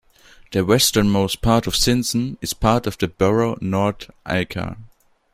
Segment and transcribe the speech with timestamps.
[0.51, 4.77] The westernmost part of Sinsen is part of the borough Nordre Aker.